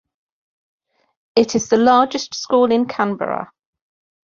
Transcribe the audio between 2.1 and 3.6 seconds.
school in Canberra.